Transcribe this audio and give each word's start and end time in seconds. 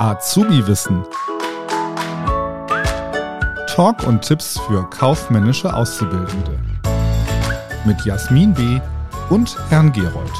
Azubi-Wissen. 0.00 1.04
Talk 3.66 4.06
und 4.06 4.22
Tipps 4.22 4.58
für 4.60 4.88
kaufmännische 4.88 5.74
Auszubildende. 5.74 6.58
Mit 7.84 8.02
Jasmin 8.06 8.54
B. 8.54 8.80
und 9.28 9.58
Herrn 9.68 9.92
Gerold. 9.92 10.32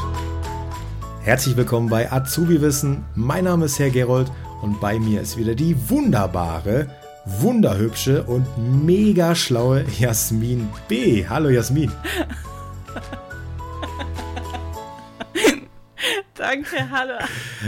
Herzlich 1.21 1.59
willkommen 1.59 1.91
bei 1.91 2.11
Azubi-Wissen. 2.11 3.05
Mein 3.15 3.45
Name 3.45 3.67
ist 3.67 3.79
Herr 3.79 3.91
Gerold 3.91 4.33
und 4.63 4.81
bei 4.81 4.99
mir 4.99 5.21
ist 5.21 5.37
wieder 5.37 5.55
die 5.55 5.77
wunderbare, 5.91 6.87
wunderhübsche 7.27 8.23
und 8.23 8.47
mega 8.57 9.35
schlaue 9.35 9.85
Jasmin 9.99 10.71
B. 10.89 11.27
Hallo 11.29 11.51
Jasmin. 11.51 11.93
Danke, 16.51 16.91
hallo. 16.91 17.15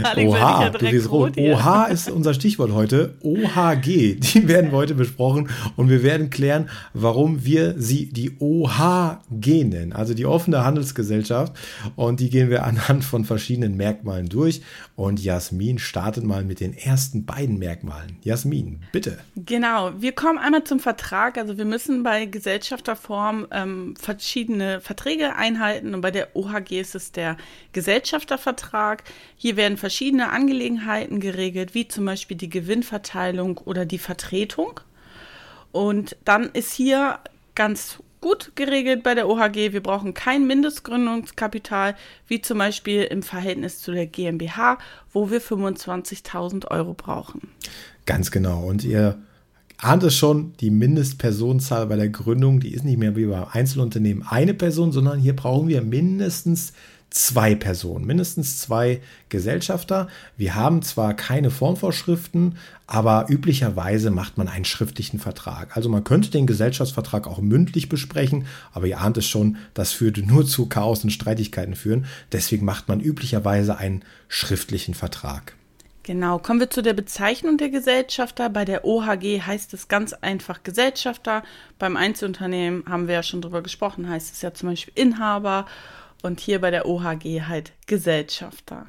Alex, 0.03 0.29
Oha, 0.29 0.69
du 0.69 0.85
siehst 0.85 1.09
rot. 1.09 1.37
Oha 1.37 1.85
ist 1.85 2.11
unser 2.11 2.33
Stichwort 2.33 2.73
heute. 2.73 3.15
OHG, 3.21 4.15
die 4.19 4.47
werden 4.49 4.73
heute 4.73 4.93
besprochen 4.93 5.49
und 5.77 5.89
wir 5.89 6.03
werden 6.03 6.29
klären, 6.29 6.69
warum 6.93 7.45
wir 7.45 7.75
sie 7.77 8.11
die 8.11 8.35
OHG 8.41 9.63
nennen, 9.63 9.93
also 9.93 10.13
die 10.13 10.25
offene 10.25 10.65
Handelsgesellschaft. 10.65 11.53
Und 11.95 12.19
die 12.19 12.29
gehen 12.29 12.49
wir 12.49 12.65
anhand 12.65 13.05
von 13.05 13.23
verschiedenen 13.23 13.77
Merkmalen 13.77 14.27
durch. 14.27 14.61
Und 14.97 15.23
Jasmin 15.23 15.79
startet 15.79 16.25
mal 16.25 16.43
mit 16.43 16.59
den 16.59 16.73
ersten 16.73 17.25
beiden 17.25 17.59
Merkmalen. 17.59 18.17
Jasmin, 18.21 18.81
bitte. 18.91 19.17
Genau, 19.37 19.91
wir 19.97 20.11
kommen 20.11 20.39
einmal 20.39 20.65
zum 20.65 20.81
Vertrag. 20.81 21.37
Also 21.37 21.57
wir 21.57 21.65
müssen 21.65 22.03
bei 22.03 22.25
Gesellschafterform 22.25 23.47
ähm, 23.51 23.93
verschiedene 23.97 24.81
Verträge 24.81 25.37
einhalten 25.37 25.95
und 25.95 26.01
bei 26.01 26.11
der 26.11 26.35
OHG 26.35 26.81
ist 26.81 26.95
es 26.95 27.13
der 27.13 27.37
Gesellschaftervertrag. 27.71 28.72
Vertrag. 28.73 29.03
Hier 29.37 29.55
werden 29.55 29.77
verschiedene 29.77 30.31
Angelegenheiten 30.31 31.19
geregelt, 31.19 31.75
wie 31.75 31.87
zum 31.87 32.05
Beispiel 32.05 32.35
die 32.35 32.49
Gewinnverteilung 32.49 33.59
oder 33.59 33.85
die 33.85 33.99
Vertretung. 33.99 34.79
Und 35.71 36.17
dann 36.25 36.49
ist 36.53 36.73
hier 36.73 37.19
ganz 37.53 37.99
gut 38.19 38.53
geregelt 38.55 39.03
bei 39.03 39.13
der 39.13 39.29
OHG. 39.29 39.73
Wir 39.73 39.83
brauchen 39.83 40.15
kein 40.15 40.47
Mindestgründungskapital, 40.47 41.95
wie 42.27 42.41
zum 42.41 42.57
Beispiel 42.57 43.03
im 43.03 43.21
Verhältnis 43.21 43.79
zu 43.79 43.91
der 43.91 44.07
GmbH, 44.07 44.79
wo 45.11 45.29
wir 45.29 45.41
25.000 45.41 46.71
Euro 46.71 46.95
brauchen. 46.95 47.49
Ganz 48.07 48.31
genau. 48.31 48.63
Und 48.63 48.83
ihr 48.83 49.19
ahnt 49.77 50.01
es 50.03 50.15
schon, 50.15 50.53
die 50.61 50.71
Mindestpersonenzahl 50.71 51.85
bei 51.85 51.97
der 51.97 52.09
Gründung, 52.09 52.59
die 52.59 52.73
ist 52.73 52.85
nicht 52.85 52.97
mehr 52.97 53.15
wie 53.15 53.25
beim 53.25 53.45
Einzelunternehmen 53.51 54.25
eine 54.27 54.55
Person, 54.55 54.91
sondern 54.91 55.19
hier 55.19 55.35
brauchen 55.35 55.67
wir 55.67 55.81
mindestens 55.83 56.73
zwei 57.13 57.53
Personen, 57.53 58.05
mindestens 58.05 58.57
zwei 58.57 58.99
Gesellschafter. 59.29 60.07
Wir 60.35 60.55
haben 60.55 60.81
zwar 60.81 61.13
keine 61.13 61.51
Formvorschriften, 61.51 62.57
aber 62.87 63.27
üblicherweise 63.29 64.09
macht 64.09 64.39
man 64.39 64.47
einen 64.47 64.65
schriftlichen 64.65 65.19
Vertrag. 65.19 65.77
Also 65.77 65.89
man 65.89 66.03
könnte 66.03 66.31
den 66.31 66.47
Gesellschaftsvertrag 66.47 67.27
auch 67.27 67.39
mündlich 67.39 67.87
besprechen, 67.87 68.47
aber 68.73 68.87
ihr 68.87 68.99
ahnt 68.99 69.17
es 69.17 69.27
schon, 69.27 69.57
das 69.75 70.01
würde 70.01 70.23
nur 70.23 70.45
zu 70.45 70.67
Chaos 70.67 71.03
und 71.03 71.11
Streitigkeiten 71.11 71.75
führen. 71.75 72.05
Deswegen 72.31 72.65
macht 72.65 72.87
man 72.87 72.99
üblicherweise 72.99 73.77
einen 73.77 74.03
schriftlichen 74.27 74.95
Vertrag. 74.95 75.53
Genau, 76.01 76.39
kommen 76.39 76.59
wir 76.59 76.69
zu 76.69 76.81
der 76.81 76.93
Bezeichnung 76.93 77.57
der 77.57 77.69
Gesellschafter. 77.69 78.49
Bei 78.49 78.65
der 78.65 78.85
OHG 78.85 79.41
heißt 79.41 79.73
es 79.73 79.87
ganz 79.87 80.13
einfach 80.13 80.63
Gesellschafter. 80.63 81.43
Beim 81.79 81.95
Einzelunternehmen 81.95 82.83
haben 82.89 83.07
wir 83.07 83.13
ja 83.13 83.23
schon 83.23 83.41
drüber 83.41 83.61
gesprochen, 83.61 84.09
heißt 84.09 84.33
es 84.33 84.41
ja 84.41 84.53
zum 84.53 84.69
Beispiel 84.69 84.93
Inhaber 84.95 85.65
und 86.23 86.39
hier 86.39 86.59
bei 86.59 86.71
der 86.71 86.87
OHG 86.87 87.43
halt 87.47 87.73
Gesellschafter. 87.85 88.87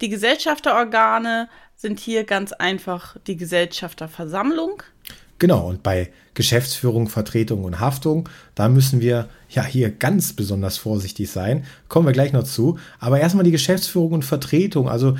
Die 0.00 0.08
Gesellschafterorgane 0.08 1.48
sind 1.76 2.00
hier 2.00 2.24
ganz 2.24 2.52
einfach 2.52 3.16
die 3.28 3.36
Gesellschafterversammlung. 3.36 4.82
Genau, 5.38 5.68
und 5.68 5.82
bei 5.82 6.12
Geschäftsführung, 6.34 7.08
Vertretung 7.08 7.64
und 7.64 7.80
Haftung, 7.80 8.28
da 8.54 8.68
müssen 8.68 9.00
wir 9.00 9.28
ja 9.48 9.64
hier 9.64 9.90
ganz 9.90 10.32
besonders 10.32 10.78
vorsichtig 10.78 11.30
sein. 11.30 11.64
Kommen 11.88 12.06
wir 12.06 12.12
gleich 12.12 12.32
noch 12.32 12.44
zu. 12.44 12.78
Aber 12.98 13.20
erstmal 13.20 13.44
die 13.44 13.50
Geschäftsführung 13.50 14.12
und 14.12 14.24
Vertretung. 14.24 14.88
Also 14.88 15.16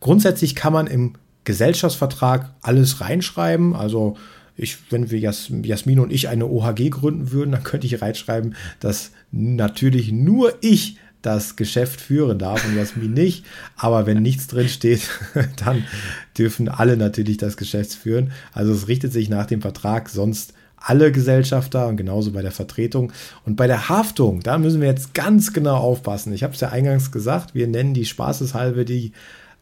grundsätzlich 0.00 0.54
kann 0.54 0.72
man 0.72 0.86
im 0.86 1.14
Gesellschaftsvertrag 1.44 2.54
alles 2.62 3.00
reinschreiben. 3.00 3.76
Also 3.76 4.16
ich, 4.56 4.78
wenn 4.90 5.10
wir 5.10 5.18
Jas, 5.18 5.50
Jasmin 5.62 6.00
und 6.00 6.12
ich 6.12 6.28
eine 6.28 6.46
OHG 6.46 6.90
gründen 6.90 7.30
würden, 7.30 7.52
dann 7.52 7.62
könnte 7.64 7.86
ich 7.86 8.00
reinschreiben, 8.00 8.54
dass 8.80 9.12
natürlich 9.30 10.12
nur 10.12 10.54
ich 10.60 10.98
das 11.22 11.56
Geschäft 11.56 12.00
führen 12.00 12.38
darf 12.38 12.64
und 12.64 12.76
Jasmin 12.76 13.12
nicht. 13.12 13.44
Aber 13.76 14.06
wenn 14.06 14.22
nichts 14.22 14.46
drin 14.46 14.68
steht, 14.68 15.10
dann 15.64 15.84
dürfen 16.38 16.68
alle 16.68 16.96
natürlich 16.96 17.36
das 17.36 17.56
Geschäft 17.56 17.94
führen. 17.94 18.32
Also 18.52 18.72
es 18.72 18.88
richtet 18.88 19.12
sich 19.12 19.28
nach 19.28 19.46
dem 19.46 19.60
Vertrag 19.60 20.08
sonst 20.08 20.54
alle 20.76 21.10
Gesellschafter 21.10 21.88
und 21.88 21.96
genauso 21.96 22.32
bei 22.32 22.42
der 22.42 22.52
Vertretung. 22.52 23.12
Und 23.44 23.56
bei 23.56 23.66
der 23.66 23.88
Haftung, 23.88 24.40
da 24.40 24.56
müssen 24.56 24.80
wir 24.80 24.88
jetzt 24.88 25.14
ganz 25.14 25.52
genau 25.52 25.76
aufpassen. 25.76 26.32
Ich 26.32 26.44
habe 26.44 26.54
es 26.54 26.60
ja 26.60 26.68
eingangs 26.68 27.10
gesagt, 27.10 27.54
wir 27.54 27.66
nennen 27.66 27.92
die 27.92 28.04
spaßeshalbe 28.04 28.84
die 28.84 29.12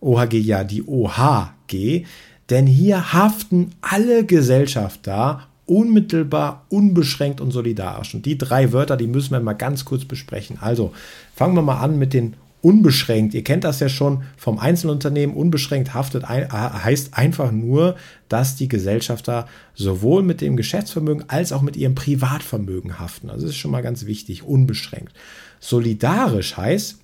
OHG 0.00 0.34
ja 0.34 0.64
die 0.64 0.86
OHG. 0.86 2.04
Denn 2.50 2.66
hier 2.66 3.12
haften 3.12 3.70
alle 3.80 4.24
Gesellschafter 4.24 5.46
unmittelbar, 5.66 6.66
unbeschränkt 6.68 7.40
und 7.40 7.50
solidarisch. 7.50 8.14
Und 8.14 8.26
die 8.26 8.36
drei 8.36 8.72
Wörter, 8.72 8.96
die 8.96 9.06
müssen 9.06 9.32
wir 9.32 9.40
mal 9.40 9.54
ganz 9.54 9.84
kurz 9.84 10.04
besprechen. 10.04 10.58
Also 10.60 10.92
fangen 11.34 11.54
wir 11.54 11.62
mal 11.62 11.80
an 11.80 11.98
mit 11.98 12.12
den 12.12 12.34
unbeschränkt. 12.60 13.34
Ihr 13.34 13.44
kennt 13.44 13.64
das 13.64 13.80
ja 13.80 13.90
schon 13.90 14.24
vom 14.36 14.58
Einzelunternehmen. 14.58 15.36
Unbeschränkt 15.36 15.92
haftet 15.92 16.24
ein, 16.24 16.50
heißt 16.50 17.16
einfach 17.16 17.52
nur, 17.52 17.96
dass 18.28 18.56
die 18.56 18.68
Gesellschafter 18.68 19.46
sowohl 19.74 20.22
mit 20.22 20.40
dem 20.40 20.56
Geschäftsvermögen 20.56 21.28
als 21.28 21.52
auch 21.52 21.60
mit 21.60 21.76
ihrem 21.76 21.94
Privatvermögen 21.94 22.98
haften. 22.98 23.28
Also 23.28 23.42
das 23.46 23.54
ist 23.54 23.60
schon 23.60 23.70
mal 23.70 23.82
ganz 23.82 24.06
wichtig, 24.06 24.42
unbeschränkt. 24.44 25.12
Solidarisch 25.60 26.56
heißt, 26.56 26.98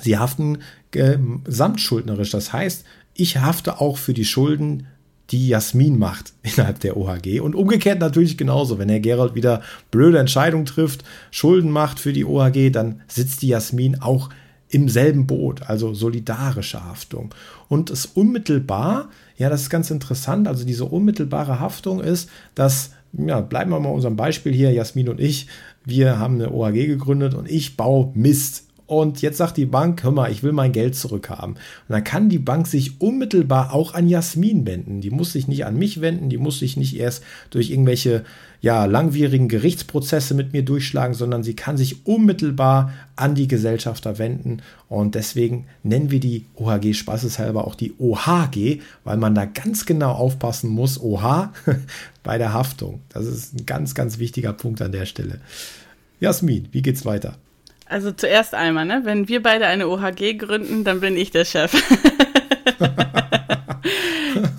sie 0.00 0.16
haften 0.16 0.58
gesamtschuldnerisch. 0.90 2.30
Das 2.30 2.54
heißt, 2.54 2.84
ich 3.18 3.36
hafte 3.36 3.80
auch 3.80 3.98
für 3.98 4.14
die 4.14 4.24
Schulden, 4.24 4.86
die 5.30 5.48
Jasmin 5.48 5.98
macht 5.98 6.32
innerhalb 6.42 6.80
der 6.80 6.96
OHG. 6.96 7.40
Und 7.40 7.54
umgekehrt 7.54 7.98
natürlich 7.98 8.38
genauso. 8.38 8.78
Wenn 8.78 8.88
Herr 8.88 9.00
Gerold 9.00 9.34
wieder 9.34 9.60
blöde 9.90 10.18
Entscheidungen 10.18 10.64
trifft, 10.64 11.04
Schulden 11.30 11.70
macht 11.70 12.00
für 12.00 12.14
die 12.14 12.24
OHG, 12.24 12.70
dann 12.70 13.02
sitzt 13.08 13.42
die 13.42 13.48
Jasmin 13.48 14.00
auch 14.00 14.30
im 14.70 14.88
selben 14.88 15.26
Boot, 15.26 15.62
also 15.62 15.94
solidarische 15.94 16.84
Haftung. 16.84 17.34
Und 17.68 17.90
es 17.90 18.06
unmittelbar, 18.06 19.08
ja, 19.36 19.48
das 19.48 19.62
ist 19.62 19.70
ganz 19.70 19.90
interessant, 19.90 20.46
also 20.46 20.64
diese 20.64 20.84
unmittelbare 20.84 21.58
Haftung 21.58 22.00
ist, 22.00 22.28
dass, 22.54 22.92
ja, 23.14 23.40
bleiben 23.40 23.70
wir 23.70 23.80
mal 23.80 23.88
unserem 23.88 24.16
Beispiel 24.16 24.52
hier, 24.52 24.70
Jasmin 24.70 25.08
und 25.08 25.20
ich, 25.20 25.48
wir 25.86 26.18
haben 26.18 26.34
eine 26.34 26.52
OHG 26.52 26.86
gegründet 26.86 27.34
und 27.34 27.50
ich 27.50 27.78
baue 27.78 28.12
Mist 28.14 28.67
und 28.88 29.20
jetzt 29.20 29.36
sagt 29.36 29.58
die 29.58 29.66
Bank, 29.66 30.02
hör 30.02 30.10
mal, 30.10 30.32
ich 30.32 30.42
will 30.42 30.52
mein 30.52 30.72
Geld 30.72 30.96
zurückhaben. 30.96 31.56
Und 31.56 31.60
dann 31.90 32.04
kann 32.04 32.30
die 32.30 32.38
Bank 32.38 32.66
sich 32.66 33.02
unmittelbar 33.02 33.74
auch 33.74 33.92
an 33.92 34.08
Jasmin 34.08 34.66
wenden. 34.66 35.02
Die 35.02 35.10
muss 35.10 35.32
sich 35.32 35.46
nicht 35.46 35.66
an 35.66 35.76
mich 35.76 36.00
wenden, 36.00 36.30
die 36.30 36.38
muss 36.38 36.58
sich 36.58 36.78
nicht 36.78 36.96
erst 36.96 37.22
durch 37.50 37.68
irgendwelche 37.68 38.24
ja, 38.62 38.86
langwierigen 38.86 39.48
Gerichtsprozesse 39.48 40.32
mit 40.32 40.54
mir 40.54 40.62
durchschlagen, 40.64 41.12
sondern 41.12 41.42
sie 41.42 41.54
kann 41.54 41.76
sich 41.76 42.06
unmittelbar 42.06 42.94
an 43.14 43.34
die 43.34 43.46
Gesellschafter 43.46 44.16
wenden. 44.16 44.62
Und 44.88 45.16
deswegen 45.16 45.66
nennen 45.82 46.10
wir 46.10 46.18
die 46.18 46.46
OHG 46.54 46.94
spaßeshalber 46.94 47.66
auch 47.66 47.74
die 47.74 47.92
OHG, 47.98 48.80
weil 49.04 49.18
man 49.18 49.34
da 49.34 49.44
ganz 49.44 49.84
genau 49.84 50.12
aufpassen 50.12 50.70
muss, 50.70 50.98
OH, 50.98 51.50
bei 52.22 52.38
der 52.38 52.54
Haftung. 52.54 53.02
Das 53.10 53.26
ist 53.26 53.52
ein 53.52 53.66
ganz, 53.66 53.94
ganz 53.94 54.18
wichtiger 54.18 54.54
Punkt 54.54 54.80
an 54.80 54.92
der 54.92 55.04
Stelle. 55.04 55.40
Jasmin, 56.20 56.68
wie 56.72 56.80
geht's 56.80 57.04
weiter? 57.04 57.36
Also 57.88 58.12
zuerst 58.12 58.54
einmal, 58.54 58.84
ne? 58.84 59.00
Wenn 59.04 59.28
wir 59.28 59.42
beide 59.42 59.66
eine 59.66 59.88
OHG 59.88 60.36
gründen, 60.36 60.84
dann 60.84 61.00
bin 61.00 61.16
ich 61.16 61.30
der 61.30 61.46
Chef. 61.46 61.72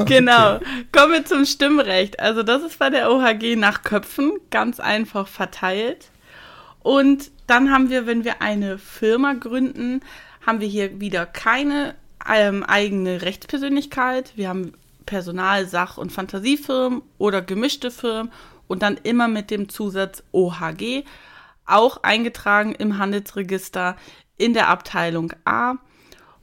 genau. 0.05 0.55
Okay. 0.55 0.65
Kommen 0.91 1.13
wir 1.13 1.25
zum 1.25 1.45
Stimmrecht. 1.45 2.19
Also 2.19 2.41
das 2.41 2.63
ist 2.63 2.79
bei 2.79 2.89
der 2.89 3.11
OHG 3.11 3.55
nach 3.55 3.83
Köpfen 3.83 4.31
ganz 4.49 4.79
einfach 4.79 5.27
verteilt. 5.27 6.09
Und 6.81 7.29
dann 7.45 7.71
haben 7.71 7.89
wir, 7.91 8.07
wenn 8.07 8.23
wir 8.23 8.41
eine 8.41 8.79
Firma 8.79 9.33
gründen, 9.33 10.01
haben 10.45 10.59
wir 10.59 10.67
hier 10.67 10.99
wieder 10.99 11.27
keine 11.27 11.93
ähm, 12.27 12.63
eigene 12.63 13.21
Rechtspersönlichkeit. 13.21 14.33
Wir 14.35 14.49
haben 14.49 14.73
Personal-, 15.05 15.67
Sach- 15.67 15.97
und 15.97 16.11
Fantasiefirmen 16.11 17.03
oder 17.19 17.43
gemischte 17.43 17.91
Firmen 17.91 18.31
und 18.67 18.81
dann 18.81 18.97
immer 19.03 19.27
mit 19.27 19.51
dem 19.51 19.69
Zusatz 19.69 20.23
OHG 20.31 21.03
auch 21.71 22.03
eingetragen 22.03 22.73
im 22.73 22.97
Handelsregister 22.97 23.95
in 24.37 24.53
der 24.53 24.69
Abteilung 24.69 25.33
A. 25.45 25.75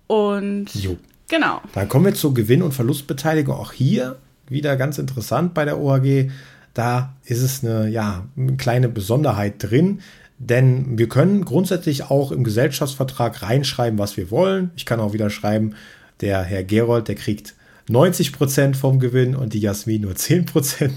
Und 0.06 0.75
jo. 0.75 0.96
genau. 1.28 1.61
Dann 1.73 1.88
kommen 1.88 2.05
wir 2.05 2.14
zur 2.14 2.34
Gewinn- 2.34 2.62
und 2.62 2.73
Verlustbeteiligung. 2.73 3.56
Auch 3.56 3.73
hier 3.73 4.17
wieder 4.49 4.76
ganz 4.76 4.99
interessant 4.99 5.55
bei 5.55 5.64
der 5.64 5.81
OHG. 5.81 6.31
Da 6.75 7.14
ist 7.25 7.43
es 7.43 7.64
eine, 7.64 7.88
ja, 7.88 8.26
eine 8.37 8.56
kleine 8.56 8.88
Besonderheit 8.88 9.55
drin. 9.58 10.00
Denn 10.38 10.99
wir 10.99 11.08
können 11.08 11.44
grundsätzlich 11.44 12.11
auch 12.11 12.31
im 12.31 12.44
Gesellschaftsvertrag 12.44 13.43
reinschreiben, 13.43 13.99
was 13.99 14.17
wir 14.17 14.31
wollen. 14.31 14.70
Ich 14.76 14.84
kann 14.84 15.00
auch 15.00 15.14
wieder 15.14 15.31
schreiben, 15.31 15.75
der 16.20 16.43
Herr 16.43 16.62
Gerold, 16.62 17.08
der 17.08 17.14
kriegt 17.14 17.55
90 17.88 18.33
Prozent 18.33 18.77
vom 18.77 18.99
Gewinn 18.99 19.37
und 19.37 19.53
die 19.53 19.61
Jasmin 19.61 20.03
nur 20.03 20.15
10 20.15 20.47
Prozent. 20.47 20.94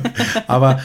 Aber 0.46 0.80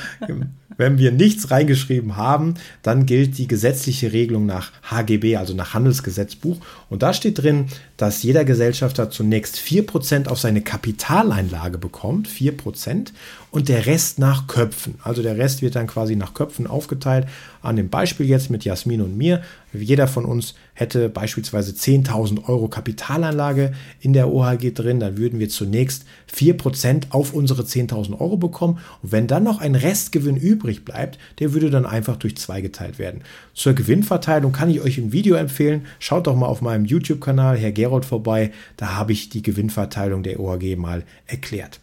wenn 0.77 0.99
wir 0.99 1.11
nichts 1.11 1.49
reingeschrieben 1.51 2.15
haben, 2.15 2.53
dann 2.83 3.05
gilt 3.05 3.37
die 3.37 3.47
gesetzliche 3.47 4.13
Regelung 4.13 4.45
nach 4.45 4.71
HGB, 4.83 5.35
also 5.35 5.53
nach 5.53 5.73
Handelsgesetzbuch. 5.73 6.57
Und 6.89 7.01
da 7.01 7.13
steht 7.13 7.39
drin, 7.39 7.65
dass 7.97 8.23
jeder 8.23 8.45
Gesellschafter 8.45 9.09
zunächst 9.09 9.57
4% 9.57 10.27
auf 10.27 10.39
seine 10.39 10.61
Kapitaleinlage 10.61 11.79
bekommt, 11.79 12.27
4%, 12.27 13.11
und 13.49 13.69
der 13.69 13.85
Rest 13.85 14.19
nach 14.19 14.47
Köpfen. 14.47 14.95
Also 15.03 15.21
der 15.21 15.37
Rest 15.37 15.61
wird 15.61 15.75
dann 15.75 15.87
quasi 15.87 16.15
nach 16.15 16.33
Köpfen 16.33 16.67
aufgeteilt. 16.67 17.27
An 17.61 17.77
dem 17.77 17.89
Beispiel 17.89 18.25
jetzt 18.25 18.49
mit 18.49 18.65
Jasmin 18.65 19.01
und 19.01 19.17
mir. 19.17 19.41
Jeder 19.73 20.07
von 20.07 20.25
uns 20.25 20.53
hätte 20.73 21.09
beispielsweise 21.09 21.71
10.000 21.71 22.47
Euro 22.47 22.67
Kapitalanlage 22.67 23.73
in 24.01 24.13
der 24.13 24.31
OHG 24.31 24.73
drin. 24.73 24.99
Dann 24.99 25.17
würden 25.17 25.39
wir 25.39 25.49
zunächst 25.49 26.05
4% 26.33 27.11
auf 27.11 27.33
unsere 27.33 27.63
10.000 27.63 28.19
Euro 28.19 28.37
bekommen. 28.37 28.79
Und 29.01 29.11
wenn 29.11 29.27
dann 29.27 29.43
noch 29.43 29.61
ein 29.61 29.75
Restgewinn 29.75 30.37
übrig 30.37 30.83
bleibt, 30.83 31.17
der 31.39 31.53
würde 31.53 31.69
dann 31.69 31.85
einfach 31.85 32.17
durch 32.17 32.35
zwei 32.37 32.59
geteilt 32.61 32.99
werden. 32.99 33.21
Zur 33.53 33.73
Gewinnverteilung 33.73 34.51
kann 34.51 34.69
ich 34.69 34.81
euch 34.81 34.97
ein 34.97 35.13
Video 35.13 35.35
empfehlen. 35.35 35.85
Schaut 35.99 36.27
doch 36.27 36.35
mal 36.35 36.47
auf 36.47 36.61
meinem 36.61 36.85
YouTube-Kanal 36.85 37.57
Herr 37.57 37.71
Gerold 37.71 38.05
vorbei. 38.05 38.51
Da 38.75 38.95
habe 38.95 39.13
ich 39.13 39.29
die 39.29 39.41
Gewinnverteilung 39.41 40.23
der 40.23 40.39
OHG 40.39 40.75
mal 40.75 41.03
erklärt. 41.27 41.79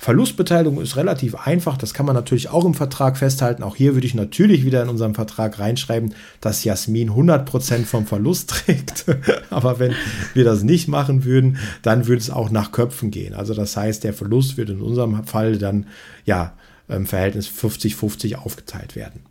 Verlustbeteiligung 0.00 0.80
ist 0.80 0.96
relativ 0.96 1.34
einfach. 1.34 1.76
Das 1.76 1.92
kann 1.92 2.06
man 2.06 2.14
natürlich 2.14 2.50
auch 2.50 2.64
im 2.64 2.74
Vertrag 2.74 3.16
festhalten. 3.16 3.64
Auch 3.64 3.74
hier 3.74 3.94
würde 3.94 4.06
ich 4.06 4.14
natürlich 4.14 4.64
wieder 4.64 4.80
in 4.80 4.88
unserem 4.88 5.14
Vertrag 5.14 5.58
reinschreiben, 5.58 6.14
dass 6.40 6.62
Jasmin 6.62 7.10
100% 7.10 7.84
vom 7.84 8.06
Verlust 8.06 8.50
trägt. 8.66 9.06
Aber 9.50 9.80
wenn 9.80 9.94
wir 10.34 10.44
das 10.44 10.62
nicht 10.62 10.86
machen 10.86 11.24
würden, 11.24 11.58
dann 11.82 12.06
würde 12.06 12.20
es 12.20 12.30
auch 12.30 12.50
nach 12.50 12.70
Köpfen 12.70 13.10
gehen. 13.10 13.34
Also 13.34 13.54
das 13.54 13.76
heißt, 13.76 14.04
der 14.04 14.14
Verlust 14.14 14.56
wird 14.56 14.70
in 14.70 14.80
unserem 14.80 15.24
Fall 15.24 15.58
dann 15.58 15.86
ja 16.24 16.54
im 16.86 17.04
Verhältnis 17.04 17.48
50-50 17.48 18.36
aufgeteilt 18.36 18.94
werden. 18.94 19.22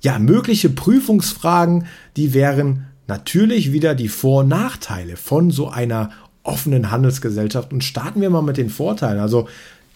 Ja, 0.00 0.18
mögliche 0.18 0.68
Prüfungsfragen, 0.68 1.86
die 2.16 2.34
wären 2.34 2.86
natürlich 3.06 3.72
wieder 3.72 3.94
die 3.94 4.08
Vor- 4.08 4.40
und 4.40 4.48
Nachteile 4.48 5.16
von 5.16 5.52
so 5.52 5.68
einer 5.68 6.10
offenen 6.42 6.90
Handelsgesellschaft. 6.90 7.72
Und 7.72 7.84
starten 7.84 8.20
wir 8.20 8.30
mal 8.30 8.42
mit 8.42 8.56
den 8.56 8.70
Vorteilen. 8.70 9.20
Also, 9.20 9.48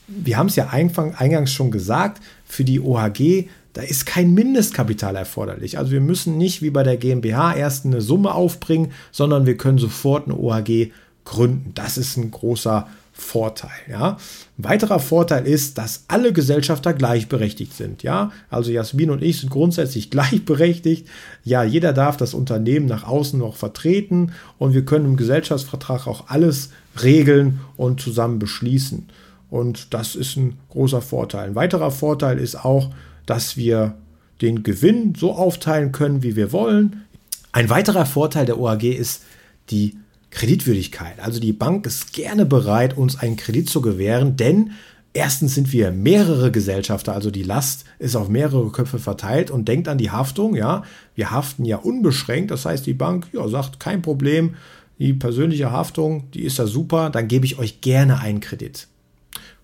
wir 0.08 0.36
haben 0.36 0.46
es 0.46 0.56
ja 0.56 0.68
eingangs 0.68 1.52
schon 1.52 1.70
gesagt, 1.70 2.22
für 2.44 2.64
die 2.64 2.80
OHG, 2.80 3.48
da 3.72 3.82
ist 3.82 4.06
kein 4.06 4.32
Mindestkapital 4.32 5.16
erforderlich. 5.16 5.78
Also 5.78 5.90
wir 5.90 6.00
müssen 6.00 6.38
nicht 6.38 6.62
wie 6.62 6.70
bei 6.70 6.82
der 6.82 6.96
GmbH 6.96 7.54
erst 7.54 7.84
eine 7.84 8.00
Summe 8.00 8.32
aufbringen, 8.32 8.92
sondern 9.12 9.46
wir 9.46 9.56
können 9.56 9.78
sofort 9.78 10.26
eine 10.26 10.36
OHG 10.36 10.92
gründen. 11.26 11.72
Das 11.74 11.98
ist 11.98 12.16
ein 12.16 12.30
großer 12.30 12.88
Vorteil. 13.12 13.70
Ja. 13.90 14.18
Ein 14.58 14.64
weiterer 14.64 14.98
Vorteil 14.98 15.46
ist, 15.46 15.78
dass 15.78 16.04
alle 16.08 16.32
Gesellschafter 16.32 16.92
gleichberechtigt 16.92 17.74
sind. 17.74 18.02
Ja. 18.02 18.30
Also 18.48 18.70
Jasmin 18.70 19.10
und 19.10 19.22
ich 19.22 19.40
sind 19.40 19.50
grundsätzlich 19.50 20.10
gleichberechtigt. 20.10 21.06
Ja, 21.44 21.62
jeder 21.62 21.92
darf 21.92 22.16
das 22.16 22.32
Unternehmen 22.32 22.86
nach 22.86 23.04
außen 23.04 23.38
noch 23.38 23.56
vertreten 23.56 24.32
und 24.58 24.74
wir 24.74 24.84
können 24.84 25.06
im 25.06 25.16
Gesellschaftsvertrag 25.16 26.06
auch 26.06 26.28
alles 26.28 26.70
regeln 27.02 27.60
und 27.76 28.00
zusammen 28.00 28.38
beschließen. 28.38 29.08
Und 29.50 29.94
das 29.94 30.14
ist 30.14 30.36
ein 30.36 30.58
großer 30.70 31.02
Vorteil. 31.02 31.48
Ein 31.50 31.54
weiterer 31.54 31.90
Vorteil 31.90 32.38
ist 32.38 32.64
auch, 32.64 32.90
dass 33.24 33.56
wir 33.56 33.94
den 34.42 34.62
Gewinn 34.62 35.14
so 35.14 35.32
aufteilen 35.32 35.92
können, 35.92 36.22
wie 36.22 36.36
wir 36.36 36.52
wollen. 36.52 37.04
Ein 37.52 37.70
weiterer 37.70 38.04
Vorteil 38.04 38.44
der 38.44 38.58
OAG 38.58 38.84
ist 38.84 39.22
die 39.70 39.96
Kreditwürdigkeit. 40.30 41.20
Also 41.20 41.40
die 41.40 41.52
Bank 41.52 41.86
ist 41.86 42.12
gerne 42.12 42.46
bereit, 42.46 42.96
uns 42.96 43.18
einen 43.18 43.36
Kredit 43.36 43.70
zu 43.70 43.80
gewähren, 43.80 44.36
denn 44.36 44.72
erstens 45.12 45.54
sind 45.54 45.72
wir 45.72 45.92
mehrere 45.92 46.50
Gesellschafter, 46.50 47.14
also 47.14 47.30
die 47.30 47.42
Last 47.42 47.84
ist 47.98 48.16
auf 48.16 48.28
mehrere 48.28 48.70
Köpfe 48.70 48.98
verteilt 48.98 49.50
und 49.50 49.66
denkt 49.66 49.88
an 49.88 49.98
die 49.98 50.10
Haftung, 50.10 50.54
ja. 50.54 50.82
Wir 51.14 51.30
haften 51.30 51.64
ja 51.64 51.78
unbeschränkt, 51.78 52.50
das 52.50 52.64
heißt, 52.66 52.84
die 52.86 52.94
Bank 52.94 53.28
ja, 53.32 53.48
sagt, 53.48 53.80
kein 53.80 54.02
Problem, 54.02 54.56
die 54.98 55.14
persönliche 55.14 55.70
Haftung, 55.70 56.30
die 56.32 56.42
ist 56.42 56.58
ja 56.58 56.66
super, 56.66 57.10
dann 57.10 57.28
gebe 57.28 57.46
ich 57.46 57.58
euch 57.58 57.80
gerne 57.80 58.20
einen 58.20 58.40
Kredit. 58.40 58.88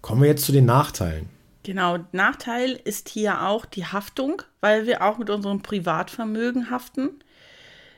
Kommen 0.01 0.23
wir 0.23 0.29
jetzt 0.29 0.45
zu 0.45 0.53
den 0.53 0.67
Nachteilen. 0.67 1.29
Genau, 1.65 1.99
Nachteil 2.11 2.81
ist 2.85 3.09
hier 3.09 3.47
auch 3.47 3.67
die 3.67 3.87
Haftung, 3.87 4.43
weil 4.61 4.87
wir 4.87 5.03
auch 5.03 5.19
mit 5.19 5.31
unserem 5.31 5.63
Privatvermögen 5.63 6.71
haften. 6.71 7.11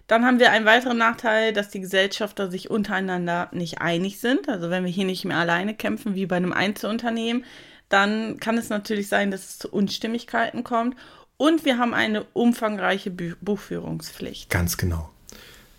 Dann 0.06 0.24
haben 0.24 0.38
wir 0.38 0.50
einen 0.50 0.66
weiteren 0.66 0.98
Nachteil, 0.98 1.52
dass 1.52 1.70
die 1.70 1.80
Gesellschafter 1.80 2.50
sich 2.50 2.70
untereinander 2.70 3.48
nicht 3.52 3.80
einig 3.80 4.20
sind. 4.20 4.48
Also 4.48 4.68
wenn 4.70 4.84
wir 4.84 4.90
hier 4.90 5.06
nicht 5.06 5.24
mehr 5.24 5.38
alleine 5.38 5.74
kämpfen 5.74 6.14
wie 6.14 6.26
bei 6.26 6.36
einem 6.36 6.52
Einzelunternehmen, 6.52 7.44
dann 7.88 8.38
kann 8.38 8.58
es 8.58 8.68
natürlich 8.68 9.08
sein, 9.08 9.30
dass 9.30 9.48
es 9.48 9.58
zu 9.58 9.68
Unstimmigkeiten 9.68 10.64
kommt. 10.64 10.96
Und 11.36 11.64
wir 11.64 11.78
haben 11.78 11.94
eine 11.94 12.24
umfangreiche 12.32 13.10
Buchführungspflicht. 13.10 14.50
Ganz 14.50 14.76
genau. 14.76 15.10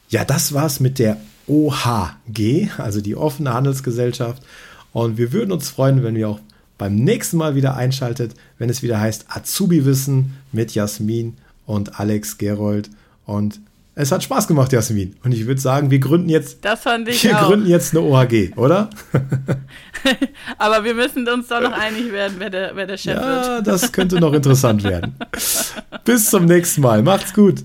Ja, 0.10 0.25
das 0.25 0.54
war's 0.54 0.80
mit 0.80 1.00
der 1.00 1.18
OHG, 1.48 2.69
also 2.77 3.01
die 3.01 3.16
offene 3.16 3.54
Handelsgesellschaft. 3.54 4.44
Und 4.92 5.18
wir 5.18 5.31
würden 5.33 5.51
uns 5.51 5.69
freuen, 5.69 6.04
wenn 6.04 6.16
ihr 6.16 6.30
auch 6.30 6.39
beim 6.77 6.95
nächsten 6.95 7.38
Mal 7.38 7.56
wieder 7.56 7.75
einschaltet, 7.75 8.33
wenn 8.57 8.69
es 8.69 8.81
wieder 8.83 9.00
heißt 9.00 9.25
Azubi-Wissen 9.30 10.38
mit 10.51 10.74
Jasmin 10.74 11.38
und 11.66 12.00
Alex 12.00 12.38
Gerold. 12.38 12.89
Und 13.25 13.60
es 13.97 14.12
hat 14.12 14.24
Spaß 14.24 14.47
gemacht, 14.47 14.74
Jasmin. 14.74 15.15
Und 15.24 15.31
ich 15.31 15.47
würde 15.47 15.62
sagen, 15.62 15.89
wir 15.89 16.00
gründen 16.00 16.27
jetzt. 16.27 16.63
Das 16.65 16.81
fand 16.81 17.07
ich 17.07 17.24
Wir 17.24 17.39
auch. 17.39 17.47
gründen 17.47 17.68
jetzt 17.68 17.95
eine 17.95 18.06
OHG, 18.06 18.51
oder? 18.57 18.89
Aber 20.57 20.83
wir 20.83 20.94
müssen 20.94 21.27
uns 21.27 21.47
doch 21.47 21.62
noch 21.62 21.71
einig 21.71 22.12
werden, 22.12 22.36
wer 22.38 22.50
der, 22.50 22.75
wer 22.75 22.86
der 22.86 22.97
Chef 22.97 23.15
ja, 23.15 23.25
wird. 23.25 23.45
Ja, 23.45 23.62
das 23.62 23.92
könnte 23.94 24.19
noch 24.19 24.33
interessant 24.33 24.83
werden. 24.83 25.15
Bis 26.03 26.30
zum 26.30 26.45
nächsten 26.45 26.81
Mal. 26.81 27.01
Macht's 27.03 27.33
gut. 27.33 27.63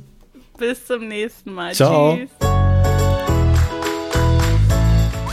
Bis 0.56 0.86
zum 0.86 1.08
nächsten 1.08 1.52
Mal. 1.52 1.74
Ciao. 1.74 2.16
Tschüss. 2.16 2.30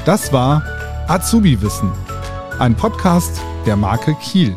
Das 0.06 0.34
war 0.34 0.64
Azubi 1.08 1.62
Wissen, 1.62 1.92
ein 2.60 2.76
Podcast 2.76 3.40
der 3.66 3.76
Marke 3.76 4.16
Kiel. 4.24 4.56